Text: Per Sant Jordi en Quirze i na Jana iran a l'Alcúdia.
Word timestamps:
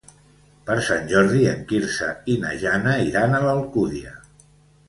Per 0.69 0.77
Sant 0.85 1.03
Jordi 1.11 1.43
en 1.51 1.61
Quirze 1.73 2.09
i 2.33 2.39
na 2.47 2.57
Jana 2.65 2.97
iran 3.11 3.37
a 3.37 3.43
l'Alcúdia. 3.47 4.19